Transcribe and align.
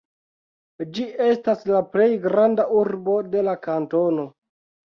Ĝi 0.95 1.05
estas 1.25 1.61
la 1.73 1.83
plej 1.91 2.09
granda 2.25 2.67
urbo 2.81 3.21
de 3.37 3.47
la 3.51 3.57
kantono. 3.69 4.29